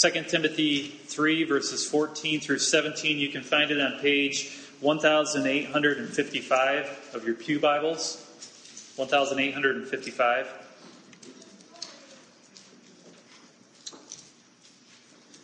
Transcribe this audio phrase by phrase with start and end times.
[0.00, 3.18] 2 Timothy 3, verses 14 through 17.
[3.18, 8.24] You can find it on page 1855 of your Pew Bibles.
[8.94, 10.46] 1855.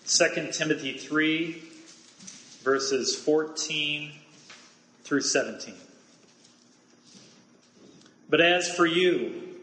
[0.06, 1.62] 2 Timothy 3,
[2.62, 4.12] verses 14
[5.02, 5.74] through 17.
[8.30, 9.58] But as for you,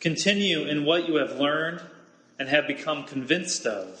[0.00, 1.80] continue in what you have learned
[2.40, 4.00] and have become convinced of,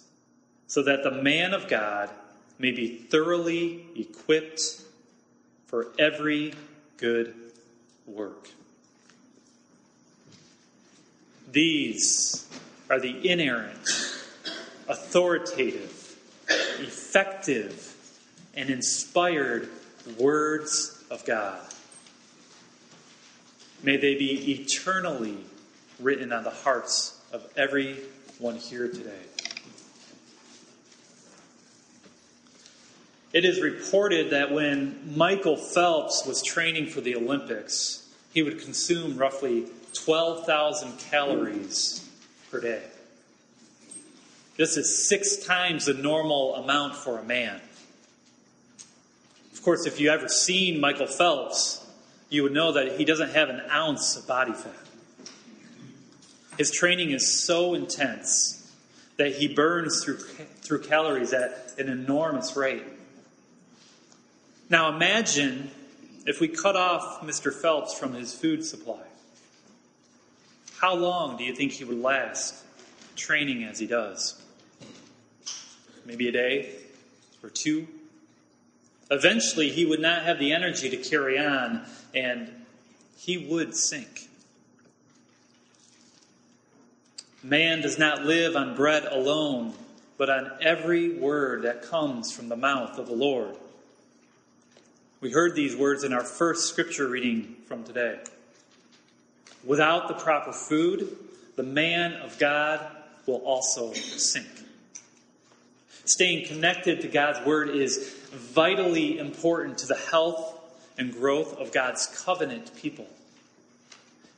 [0.71, 2.09] so that the man of God
[2.57, 4.81] may be thoroughly equipped
[5.67, 6.53] for every
[6.95, 7.35] good
[8.07, 8.47] work.
[11.51, 12.47] These
[12.89, 13.85] are the inerrant,
[14.87, 16.17] authoritative,
[16.79, 17.93] effective,
[18.55, 19.67] and inspired
[20.17, 21.59] words of God.
[23.83, 25.39] May they be eternally
[25.99, 29.30] written on the hearts of everyone here today.
[33.33, 39.17] It is reported that when Michael Phelps was training for the Olympics, he would consume
[39.17, 42.09] roughly 12,000 calories
[42.49, 42.83] per day.
[44.57, 47.61] This is six times the normal amount for a man.
[49.53, 51.85] Of course, if you ever seen Michael Phelps,
[52.29, 54.73] you would know that he doesn't have an ounce of body fat.
[56.57, 58.71] His training is so intense
[59.17, 62.83] that he burns through, through calories at an enormous rate.
[64.71, 65.69] Now imagine
[66.25, 67.53] if we cut off Mr.
[67.53, 69.03] Phelps from his food supply.
[70.77, 72.55] How long do you think he would last
[73.17, 74.41] training as he does?
[76.05, 76.73] Maybe a day
[77.43, 77.85] or two?
[79.11, 81.85] Eventually, he would not have the energy to carry on
[82.15, 82.49] and
[83.17, 84.29] he would sink.
[87.43, 89.73] Man does not live on bread alone,
[90.17, 93.57] but on every word that comes from the mouth of the Lord.
[95.21, 98.17] We heard these words in our first scripture reading from today.
[99.63, 101.15] Without the proper food,
[101.55, 102.83] the man of God
[103.27, 104.47] will also sink.
[106.05, 110.59] Staying connected to God's word is vitally important to the health
[110.97, 113.05] and growth of God's covenant people.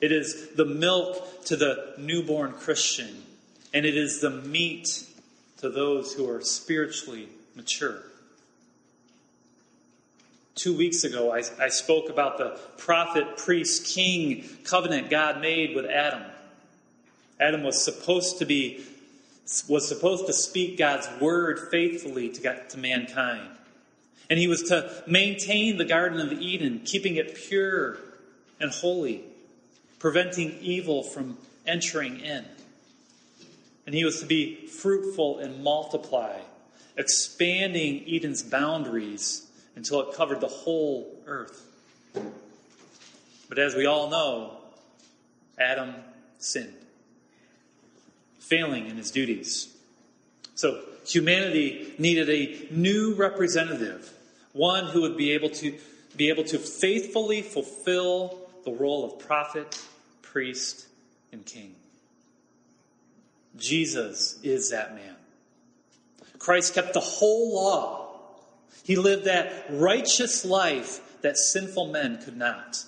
[0.02, 3.24] It is the milk to the newborn Christian,
[3.74, 5.06] and it is the meat
[5.60, 8.04] to those who are spiritually mature.
[10.56, 15.86] Two weeks ago, I, I, spoke about the prophet, priest, king covenant God made with
[15.86, 16.22] Adam.
[17.40, 18.86] Adam was supposed to be
[19.68, 23.47] was supposed to speak God's word faithfully to, God, to mankind.
[24.30, 27.97] And he was to maintain the Garden of Eden, keeping it pure
[28.59, 29.24] and holy
[30.03, 32.44] preventing evil from entering in.
[33.85, 36.40] And he was to be fruitful and multiply,
[36.97, 41.61] expanding Eden's boundaries until it covered the whole earth.
[43.50, 44.57] But as we all know,
[45.59, 45.94] Adam
[46.38, 46.73] sinned,
[48.39, 49.75] failing in his duties.
[50.56, 54.11] So humanity needed a new representative,
[54.53, 55.78] one who would be able to
[56.16, 59.79] be able to faithfully fulfill the role of prophet
[60.34, 60.88] priest,
[61.31, 61.75] and king.
[63.55, 65.16] Jesus is that man.
[66.40, 68.12] Christ kept the whole law.
[68.84, 72.84] He lived that righteous life that sinful men could not.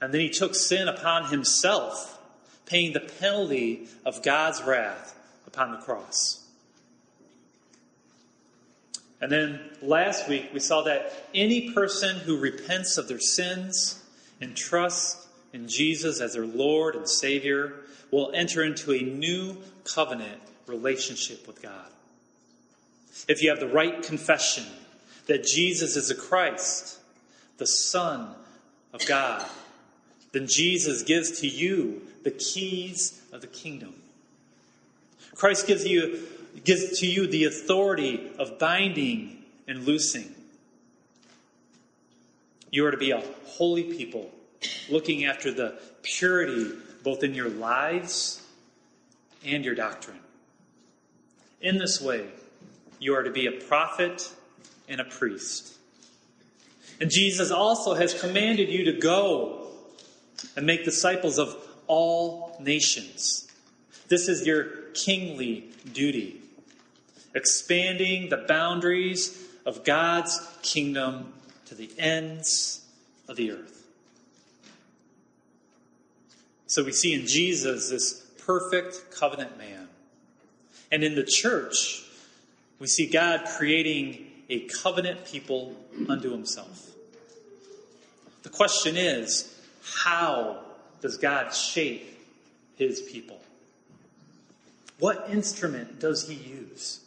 [0.00, 2.18] And then he took sin upon himself,
[2.66, 6.44] paying the penalty of God's wrath upon the cross.
[9.20, 14.02] And then last week we saw that any person who repents of their sins
[14.40, 17.72] and trusts in Jesus as their Lord and Savior
[18.10, 21.86] will enter into a new covenant relationship with God.
[23.28, 24.64] If you have the right confession
[25.26, 26.98] that Jesus is the Christ,
[27.56, 28.28] the Son
[28.92, 29.44] of God,
[30.32, 33.94] then Jesus gives to you the keys of the kingdom.
[35.34, 36.26] Christ gives you
[36.64, 40.32] gives to you the authority of binding and loosing.
[42.70, 44.30] You are to be a holy people
[44.88, 46.72] looking after the purity
[47.02, 48.42] both in your lives
[49.44, 50.18] and your doctrine.
[51.60, 52.26] In this way,
[53.04, 54.32] you are to be a prophet
[54.88, 55.74] and a priest.
[57.00, 59.68] And Jesus also has commanded you to go
[60.56, 61.54] and make disciples of
[61.86, 63.46] all nations.
[64.08, 64.64] This is your
[64.94, 66.40] kingly duty,
[67.34, 71.34] expanding the boundaries of God's kingdom
[71.66, 72.86] to the ends
[73.28, 73.86] of the earth.
[76.68, 79.88] So we see in Jesus this perfect covenant man.
[80.90, 82.03] And in the church,
[82.84, 85.74] we see God creating a covenant people
[86.06, 86.90] unto himself.
[88.42, 90.58] The question is how
[91.00, 92.06] does God shape
[92.76, 93.40] his people?
[94.98, 97.00] What instrument does he use?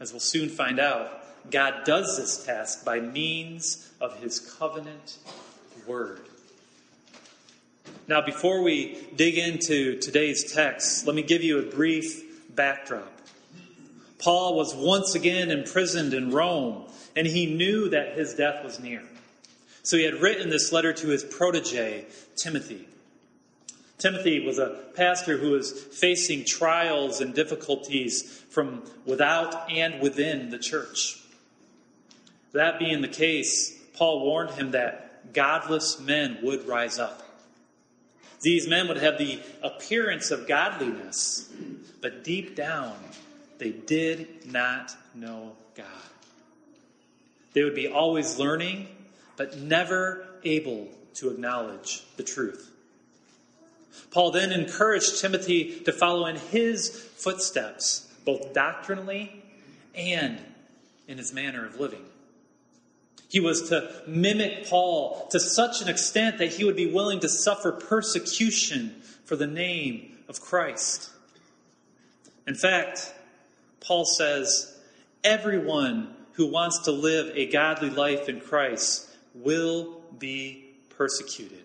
[0.00, 5.18] As we'll soon find out, God does this task by means of his covenant
[5.86, 6.22] word.
[8.08, 12.22] Now, before we dig into today's text, let me give you a brief
[12.56, 13.12] backdrop.
[14.18, 16.84] Paul was once again imprisoned in Rome,
[17.14, 19.02] and he knew that his death was near.
[19.82, 22.88] So he had written this letter to his protege, Timothy.
[23.98, 30.58] Timothy was a pastor who was facing trials and difficulties from without and within the
[30.58, 31.20] church.
[32.52, 37.22] That being the case, Paul warned him that godless men would rise up.
[38.42, 41.50] These men would have the appearance of godliness,
[42.00, 42.96] but deep down,
[43.58, 45.86] they did not know God.
[47.52, 48.88] They would be always learning,
[49.36, 52.70] but never able to acknowledge the truth.
[54.10, 59.42] Paul then encouraged Timothy to follow in his footsteps, both doctrinally
[59.94, 60.38] and
[61.08, 62.04] in his manner of living.
[63.28, 67.28] He was to mimic Paul to such an extent that he would be willing to
[67.28, 71.10] suffer persecution for the name of Christ.
[72.46, 73.12] In fact,
[73.86, 74.76] Paul says,
[75.22, 81.62] everyone who wants to live a godly life in Christ will be persecuted.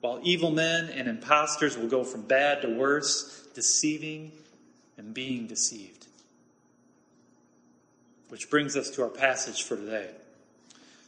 [0.00, 4.32] While evil men and impostors will go from bad to worse, deceiving
[4.96, 6.06] and being deceived.
[8.28, 10.10] Which brings us to our passage for today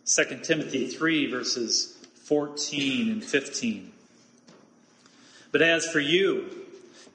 [0.07, 3.93] 2 Timothy 3, verses 14 and 15.
[5.53, 6.51] But as for you,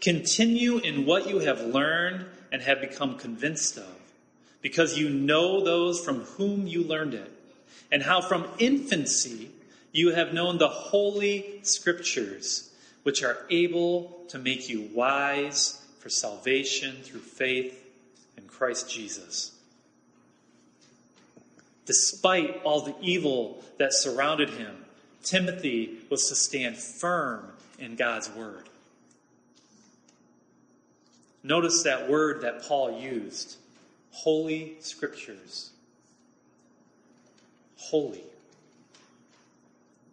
[0.01, 2.25] continue in what you have learned
[2.56, 4.00] and have become convinced of,
[4.62, 7.30] because you know those from whom you learned it,
[7.92, 9.52] and how from infancy
[9.92, 12.74] you have known the holy scriptures,
[13.04, 17.78] which are able to make you wise for salvation through faith
[18.38, 19.51] in Christ Jesus.
[21.86, 24.86] Despite all the evil that surrounded him,
[25.24, 28.69] Timothy was to stand firm in God's word.
[31.45, 33.57] Notice that word that Paul used
[34.09, 35.69] holy scriptures.
[37.77, 38.24] Holy.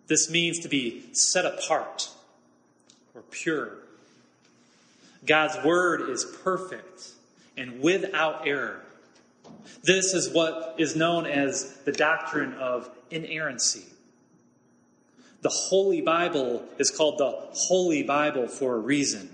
[0.09, 2.11] This means to be set apart
[3.15, 3.79] or pure.
[5.25, 7.13] God's word is perfect
[7.57, 8.85] and without error.
[9.83, 13.87] This is what is known as the doctrine of inerrancy.
[15.41, 19.31] The Holy Bible is called the Holy Bible for a reason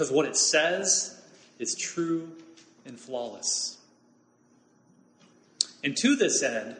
[0.00, 1.20] because what it says
[1.58, 2.32] is true
[2.86, 3.76] and flawless.
[5.84, 6.76] And to this end,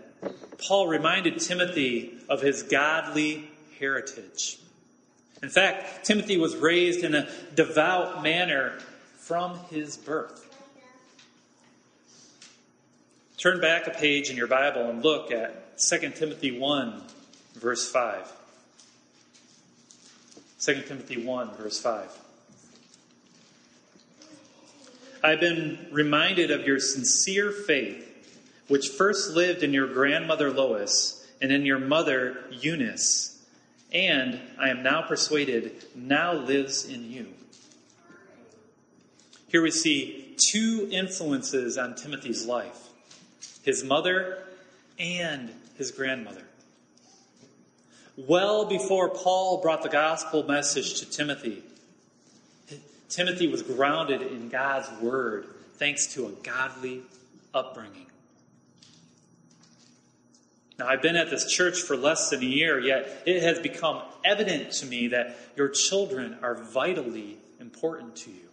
[0.67, 4.59] Paul reminded Timothy of his godly heritage.
[5.43, 8.79] In fact, Timothy was raised in a devout manner
[9.19, 10.47] from his birth.
[13.37, 17.03] Turn back a page in your Bible and look at 2 Timothy 1,
[17.57, 18.33] verse 5.
[20.61, 22.30] 2 Timothy 1, verse 5.
[25.23, 28.07] I've been reminded of your sincere faith,
[28.69, 33.45] which first lived in your grandmother Lois and in your mother Eunice,
[33.93, 37.27] and I am now persuaded now lives in you.
[39.49, 42.89] Here we see two influences on Timothy's life
[43.63, 44.39] his mother
[44.99, 46.45] and his grandmother.
[48.17, 51.63] Well before Paul brought the gospel message to Timothy,
[53.11, 57.03] Timothy was grounded in God's word thanks to a godly
[57.53, 58.07] upbringing.
[60.79, 64.01] Now, I've been at this church for less than a year, yet it has become
[64.25, 68.49] evident to me that your children are vitally important to you.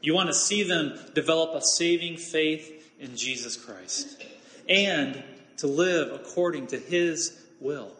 [0.00, 4.22] You want to see them develop a saving faith in Jesus Christ
[4.68, 5.22] and
[5.56, 7.90] to live according to His will.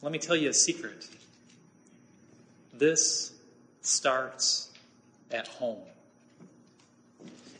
[0.00, 1.06] Let me tell you a secret.
[2.72, 3.32] This
[3.80, 4.70] starts
[5.30, 5.82] at home.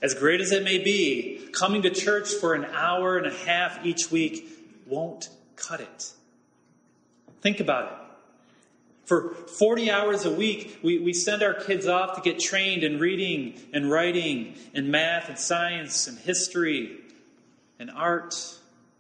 [0.01, 3.85] As great as it may be, coming to church for an hour and a half
[3.87, 4.49] each week
[4.87, 6.13] won't cut it.
[7.41, 7.99] Think about it.
[9.05, 12.99] For 40 hours a week, we, we send our kids off to get trained in
[12.99, 16.99] reading and writing and math and science and history
[17.79, 18.35] and art.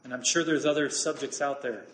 [0.04, 1.84] And I'm sure there's other subjects out there.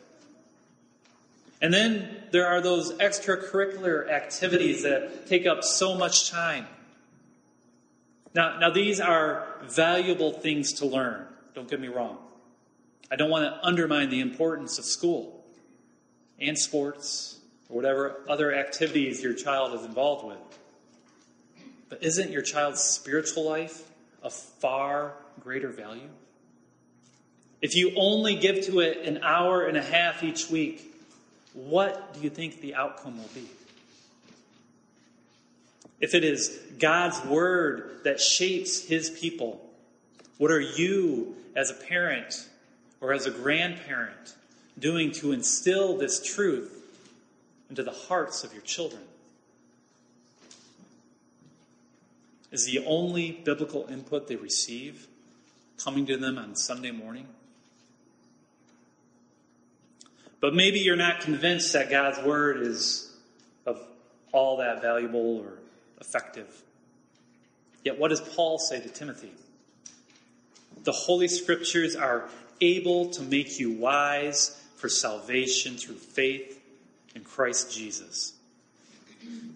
[1.60, 6.66] And then there are those extracurricular activities that take up so much time.
[8.34, 11.26] Now, now these are valuable things to learn.
[11.54, 12.18] Don't get me wrong.
[13.10, 15.44] I don't want to undermine the importance of school
[16.38, 17.38] and sports
[17.68, 20.38] or whatever other activities your child is involved with.
[21.88, 23.82] But isn't your child's spiritual life
[24.22, 26.10] of far greater value?
[27.60, 30.84] If you only give to it an hour and a half each week,
[31.66, 33.48] what do you think the outcome will be?
[36.00, 39.60] If it is God's word that shapes his people,
[40.36, 42.48] what are you as a parent
[43.00, 44.36] or as a grandparent
[44.78, 46.72] doing to instill this truth
[47.68, 49.02] into the hearts of your children?
[52.52, 55.08] Is the only biblical input they receive
[55.76, 57.26] coming to them on Sunday morning?
[60.40, 63.12] But maybe you're not convinced that God's word is
[63.66, 63.80] of
[64.32, 65.58] all that valuable or
[66.00, 66.62] effective.
[67.84, 69.32] Yet, what does Paul say to Timothy?
[70.84, 72.28] The Holy Scriptures are
[72.60, 76.60] able to make you wise for salvation through faith
[77.14, 78.34] in Christ Jesus.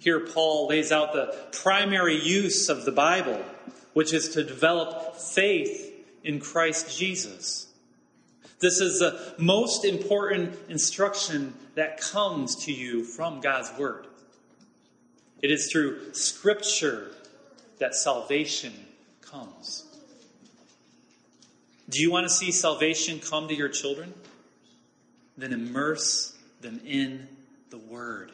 [0.01, 3.41] Here, Paul lays out the primary use of the Bible,
[3.93, 5.93] which is to develop faith
[6.25, 7.72] in Christ Jesus.
[8.63, 14.07] This is the most important instruction that comes to you from God's Word.
[15.43, 17.11] It is through Scripture
[17.81, 18.73] that salvation
[19.21, 19.85] comes.
[21.91, 24.15] Do you want to see salvation come to your children?
[25.37, 27.27] Then immerse them in
[27.71, 28.31] the Word.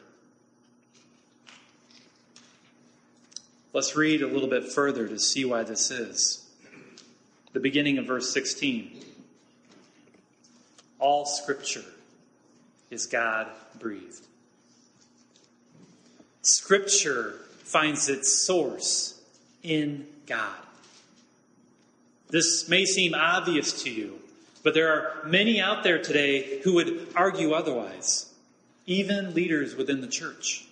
[3.73, 6.47] Let's read a little bit further to see why this is.
[7.53, 9.08] The beginning of verse 16.
[10.99, 11.85] All Scripture
[12.89, 13.47] is God
[13.79, 14.25] breathed.
[16.41, 19.21] Scripture finds its source
[19.63, 20.55] in God.
[22.29, 24.19] This may seem obvious to you,
[24.63, 28.33] but there are many out there today who would argue otherwise,
[28.85, 30.65] even leaders within the church.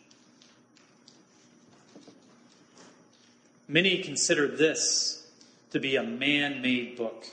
[3.68, 5.28] Many consider this
[5.72, 7.26] to be a man made book.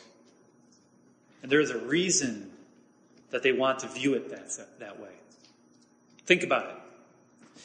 [1.43, 2.51] And there is a reason
[3.35, 4.49] that they want to view it that,
[4.79, 5.11] that way.
[6.25, 6.77] Think about it.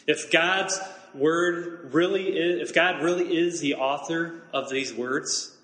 [0.08, 0.80] If God's
[1.14, 5.56] word really is, if God really is the author of these words,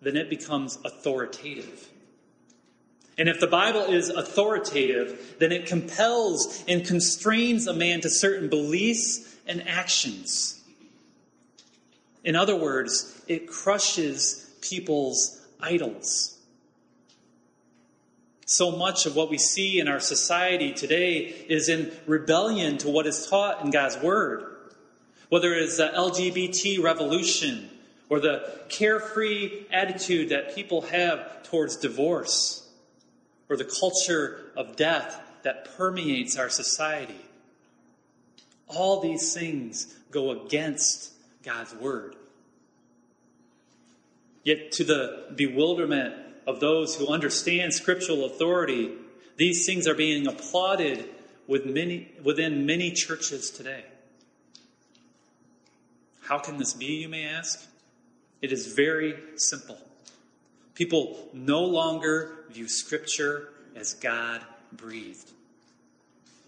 [0.00, 1.86] then it becomes authoritative.
[3.18, 8.48] And if the Bible is authoritative, then it compels and constrains a man to certain
[8.48, 10.62] beliefs and actions.
[12.24, 16.33] In other words, it crushes people's idols.
[18.56, 23.04] So much of what we see in our society today is in rebellion to what
[23.04, 24.44] is taught in God's Word.
[25.28, 27.68] Whether it is the LGBT revolution
[28.08, 32.70] or the carefree attitude that people have towards divorce
[33.48, 37.26] or the culture of death that permeates our society.
[38.68, 41.10] All these things go against
[41.42, 42.14] God's Word.
[44.44, 48.92] Yet, to the bewilderment of those who understand scriptural authority,
[49.36, 51.08] these things are being applauded
[51.46, 53.84] with many, within many churches today.
[56.22, 57.66] How can this be, you may ask?
[58.40, 59.78] It is very simple.
[60.74, 64.40] People no longer view Scripture as God
[64.72, 65.30] breathed.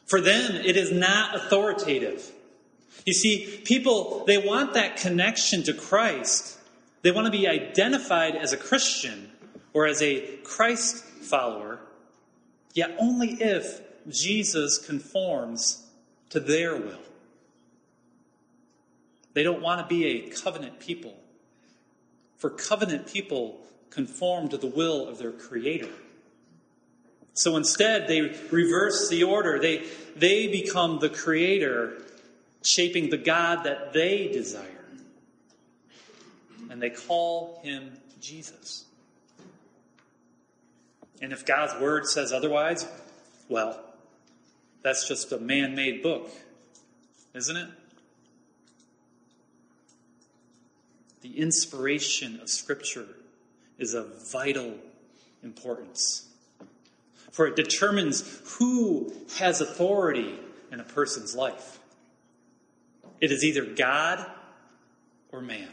[0.06, 2.30] For them, it is not authoritative.
[3.04, 6.58] You see, people, they want that connection to Christ.
[7.02, 9.25] They want to be identified as a Christian,
[9.76, 11.78] or as a Christ follower,
[12.72, 15.84] yet only if Jesus conforms
[16.30, 17.02] to their will.
[19.34, 21.14] They don't want to be a covenant people,
[22.38, 25.92] for covenant people conform to the will of their Creator.
[27.34, 29.58] So instead, they reverse the order.
[29.58, 29.84] They,
[30.16, 32.00] they become the Creator,
[32.62, 34.86] shaping the God that they desire.
[36.70, 37.92] And they call him
[38.22, 38.85] Jesus.
[41.20, 42.86] And if God's word says otherwise,
[43.48, 43.80] well,
[44.82, 46.30] that's just a man made book,
[47.34, 47.68] isn't it?
[51.26, 53.06] the inspiration of Scripture
[53.78, 54.74] is of vital
[55.42, 56.28] importance.
[57.32, 60.38] For it determines who has authority
[60.70, 61.80] in a person's life.
[63.20, 64.24] It is either God
[65.32, 65.68] or man.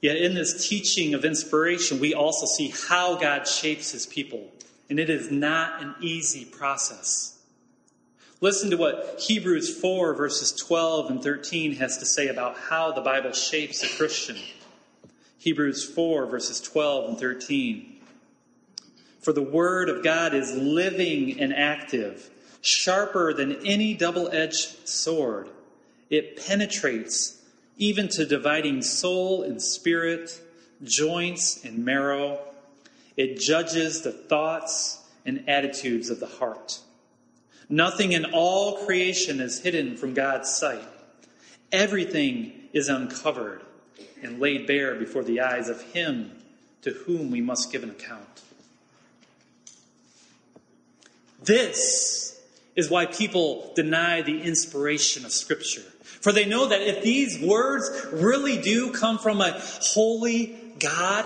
[0.00, 4.48] Yet in this teaching of inspiration, we also see how God shapes his people.
[4.88, 7.38] And it is not an easy process.
[8.40, 13.00] Listen to what Hebrews 4, verses 12 and 13 has to say about how the
[13.00, 14.36] Bible shapes a Christian.
[15.38, 17.96] Hebrews 4, verses 12 and 13.
[19.20, 25.48] For the Word of God is living and active, sharper than any double edged sword.
[26.08, 27.37] It penetrates
[27.78, 30.40] even to dividing soul and spirit,
[30.82, 32.40] joints and marrow.
[33.16, 36.80] It judges the thoughts and attitudes of the heart.
[37.68, 40.82] Nothing in all creation is hidden from God's sight.
[41.70, 43.62] Everything is uncovered
[44.22, 46.32] and laid bare before the eyes of Him
[46.82, 48.42] to whom we must give an account.
[51.42, 52.37] This
[52.78, 55.82] is why people deny the inspiration of Scripture.
[56.20, 61.24] For they know that if these words really do come from a holy God,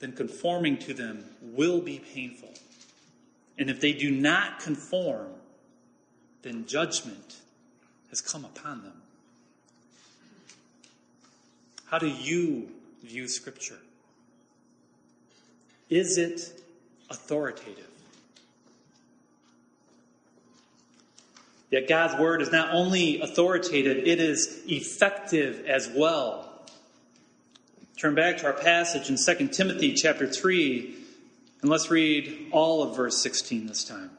[0.00, 2.52] then conforming to them will be painful.
[3.56, 5.28] And if they do not conform,
[6.42, 7.36] then judgment
[8.10, 9.00] has come upon them.
[11.86, 12.68] How do you
[13.04, 13.78] view Scripture?
[15.88, 16.60] Is it
[17.08, 17.93] authoritative?
[21.74, 26.48] Yet God's Word is not only authoritative, it is effective as well.
[27.98, 30.94] Turn back to our passage in 2 Timothy chapter 3,
[31.62, 34.12] and let's read all of verse 16 this time.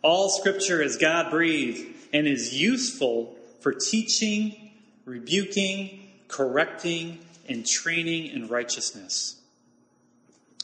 [0.00, 4.70] All scripture is God breathed and is useful for teaching,
[5.04, 9.38] rebuking, correcting, and training in righteousness.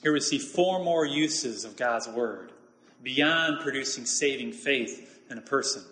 [0.02, 2.52] Here we see four more uses of God's word
[3.04, 5.82] beyond producing saving faith in a person.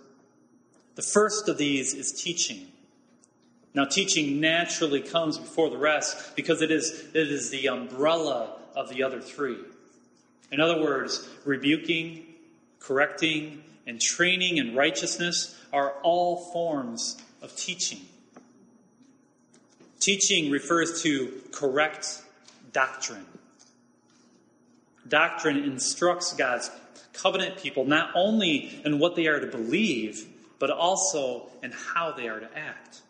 [0.97, 2.67] The first of these is teaching.
[3.75, 8.89] Now, teaching naturally comes before the rest because it is, it is the umbrella of
[8.89, 9.59] the other three.
[10.51, 12.27] In other words, rebuking,
[12.81, 18.01] correcting, and training in righteousness are all forms of teaching.
[20.01, 22.23] Teaching refers to correct
[22.73, 23.25] doctrine.
[25.09, 26.71] Doctrine instructs God's
[27.13, 30.27] covenant people not only in what they are to believe,
[30.59, 33.03] but also in how they are to act.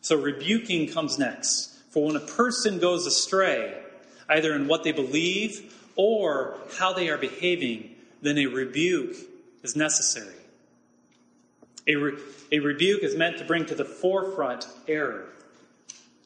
[0.00, 1.78] So, rebuking comes next.
[1.90, 3.82] For when a person goes astray,
[4.28, 9.16] either in what they believe or how they are behaving, then a rebuke
[9.62, 10.34] is necessary.
[11.86, 12.18] A, re-
[12.52, 15.26] a rebuke is meant to bring to the forefront error.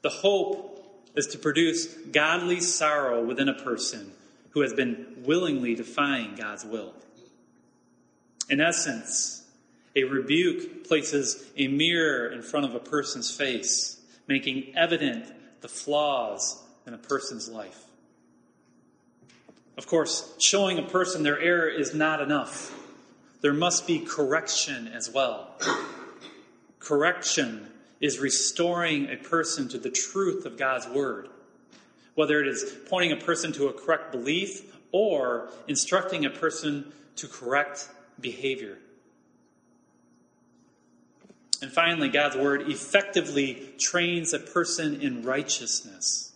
[0.03, 4.13] The hope is to produce godly sorrow within a person
[4.55, 6.95] who has been willingly defying God's will.
[8.49, 9.45] In essence,
[9.97, 15.27] a rebuke places a mirror in front of a person's face, making evident
[15.61, 17.85] the flaws in a person's life.
[19.77, 22.73] Of course, showing a person their error is not enough.
[23.41, 25.51] There must be correction as well.
[26.79, 27.67] Correction
[28.01, 31.29] is restoring a person to the truth of God's word,
[32.15, 37.27] whether it is pointing a person to a correct belief or instructing a person to
[37.27, 37.89] correct
[38.21, 38.79] behavior.
[41.63, 46.33] And finally, God's word effectively trains a person in righteousness.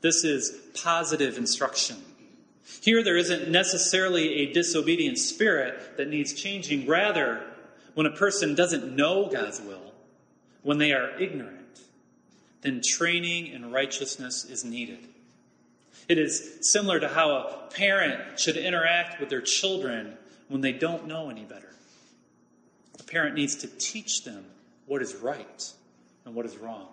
[0.00, 1.96] This is positive instruction.
[2.80, 6.86] Here, there isn't necessarily a disobedient spirit that needs changing.
[6.86, 7.42] Rather,
[7.94, 9.92] when a person doesn't know God's will,
[10.62, 11.57] when they are ignorant,
[12.62, 14.98] then training in righteousness is needed.
[16.08, 20.16] It is similar to how a parent should interact with their children
[20.48, 21.74] when they don't know any better.
[22.98, 24.44] A parent needs to teach them
[24.86, 25.72] what is right
[26.24, 26.88] and what is wrong.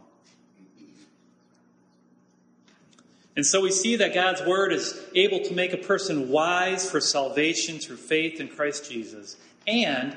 [3.38, 7.02] And so we see that God's word is able to make a person wise for
[7.02, 9.36] salvation through faith in Christ Jesus,
[9.68, 10.16] and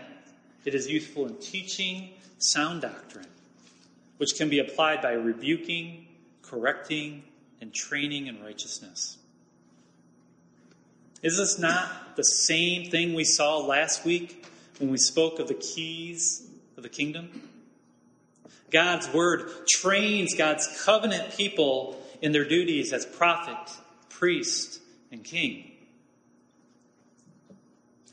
[0.65, 3.27] it is useful in teaching sound doctrine,
[4.19, 6.07] which can be applied by rebuking,
[6.43, 7.25] correcting,
[7.61, 9.19] and training in righteousness.
[11.23, 14.47] Is this not the same thing we saw last week
[14.79, 17.51] when we spoke of the keys of the kingdom?
[18.71, 23.73] God's word trains God's covenant people in their duties as prophet,
[24.09, 25.73] priest, and king.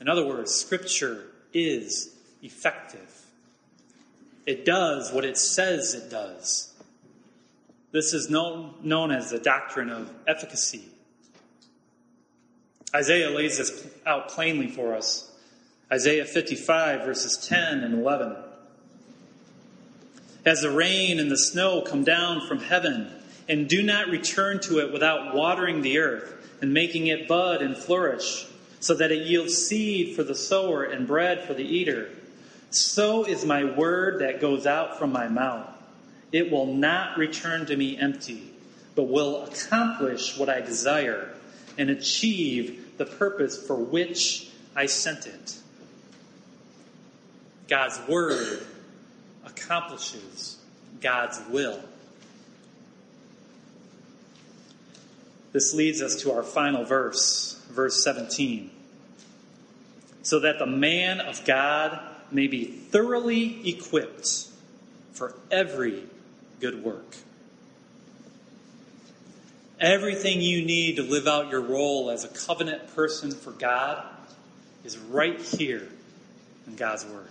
[0.00, 3.22] In other words, Scripture is effective.
[4.46, 6.72] It does what it says it does.
[7.90, 10.84] This is known, known as the doctrine of efficacy.
[12.94, 15.30] Isaiah lays this out plainly for us.
[15.92, 18.36] Isaiah 55, verses 10 and 11.
[20.44, 23.10] As the rain and the snow come down from heaven,
[23.48, 27.76] and do not return to it without watering the earth and making it bud and
[27.76, 28.46] flourish,
[28.80, 32.10] so that it yields seed for the sower and bread for the eater,
[32.70, 35.68] so is my word that goes out from my mouth.
[36.32, 38.52] It will not return to me empty,
[38.94, 41.32] but will accomplish what I desire
[41.78, 45.56] and achieve the purpose for which I sent it.
[47.68, 48.66] God's word
[49.44, 50.58] accomplishes
[51.00, 51.80] God's will.
[55.52, 58.70] This leads us to our final verse, verse 17.
[60.22, 64.48] So that the man of God may be thoroughly equipped
[65.12, 66.04] for every
[66.60, 67.16] good work.
[69.78, 74.04] Everything you need to live out your role as a covenant person for God
[74.84, 75.88] is right here
[76.66, 77.28] in God's Word.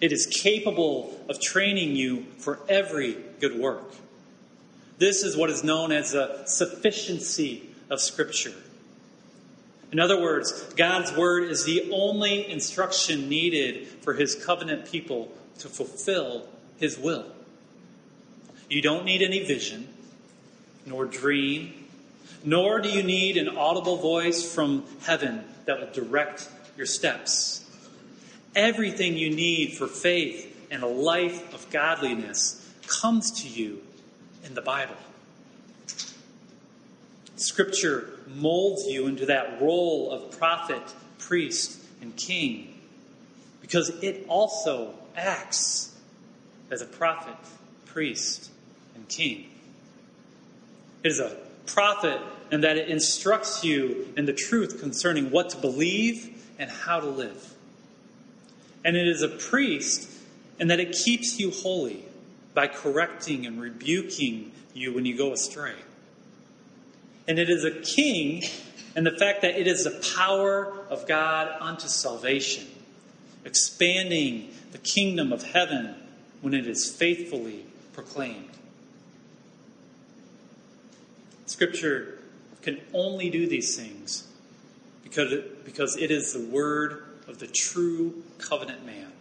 [0.00, 3.94] It is capable of training you for every good work.
[4.98, 8.54] This is what is known as the sufficiency of Scripture.
[9.90, 15.68] In other words, God's Word is the only instruction needed for His covenant people to
[15.68, 16.46] fulfill
[16.78, 17.26] His will.
[18.68, 19.88] You don't need any vision,
[20.84, 21.86] nor dream,
[22.44, 27.64] nor do you need an audible voice from heaven that will direct your steps.
[28.54, 33.82] Everything you need for faith and a life of godliness comes to you
[34.44, 34.96] in the Bible.
[37.36, 40.82] Scripture molds you into that role of prophet,
[41.18, 42.78] priest, and king
[43.60, 45.94] because it also acts
[46.70, 47.36] as a prophet,
[47.86, 48.50] priest,
[48.94, 49.50] and king.
[51.02, 51.36] It is a
[51.66, 52.18] prophet
[52.50, 57.08] in that it instructs you in the truth concerning what to believe and how to
[57.08, 57.54] live.
[58.84, 60.10] And it is a priest
[60.58, 62.04] in that it keeps you holy
[62.54, 65.74] by correcting and rebuking you when you go astray.
[67.28, 68.42] And it is a king
[68.96, 72.66] and the fact that it is the power of God unto salvation,
[73.44, 75.94] expanding the kingdom of heaven
[76.40, 78.50] when it is faithfully proclaimed.
[81.46, 82.18] Scripture
[82.62, 84.26] can only do these things
[85.02, 89.12] because it, because it is the word of the true covenant man.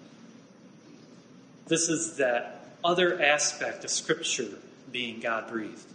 [1.68, 4.60] This is that other aspect of Scripture
[4.92, 5.86] being God breathed.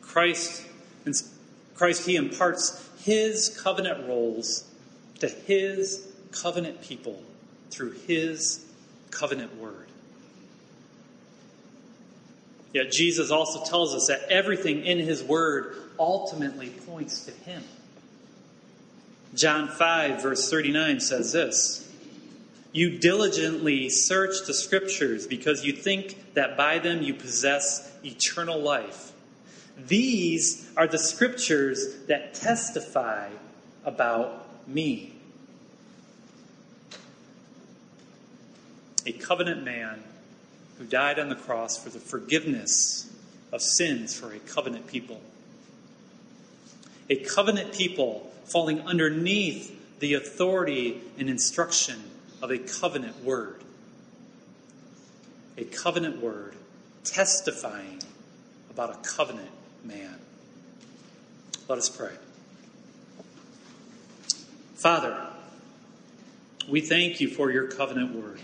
[0.00, 0.64] Christ,
[1.74, 4.64] Christ, He imparts His covenant roles
[5.20, 7.22] to His covenant people
[7.70, 8.64] through His
[9.10, 9.88] covenant word.
[12.72, 17.62] Yet Jesus also tells us that everything in His word ultimately points to Him.
[19.34, 21.84] John 5, verse 39 says this
[22.74, 29.12] you diligently search the scriptures because you think that by them you possess eternal life.
[29.76, 33.30] These are the scriptures that testify
[33.84, 35.14] about me.
[39.06, 40.02] A covenant man
[40.78, 43.10] who died on the cross for the forgiveness
[43.52, 45.20] of sins for a covenant people.
[47.10, 52.02] A covenant people falling underneath the authority and instruction
[52.42, 53.62] of a covenant word.
[55.56, 56.54] A covenant word
[57.04, 58.00] testifying
[58.70, 59.50] about a covenant
[59.84, 60.18] man.
[61.68, 62.12] Let us pray.
[64.74, 65.28] Father,
[66.68, 68.40] we thank you for your covenant word.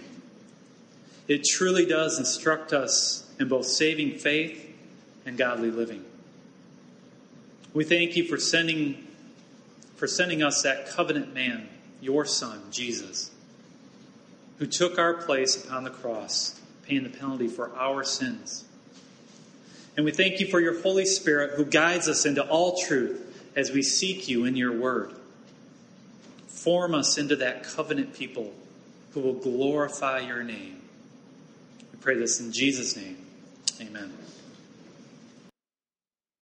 [1.29, 4.67] It truly does instruct us in both saving faith
[5.27, 6.05] and godly living.
[7.73, 9.07] We thank you for sending
[9.97, 11.69] for sending us that covenant man,
[12.01, 13.31] your son, Jesus
[14.61, 18.67] who took our place upon the cross, paying the penalty for our sins.
[20.01, 23.21] And we thank you for your Holy Spirit who guides us into all truth
[23.55, 25.13] as we seek you in your word.
[26.49, 28.51] Form us into that covenant people
[29.13, 30.81] who will glorify your name.
[31.93, 33.19] We pray this in Jesus' name.
[33.79, 34.11] Amen.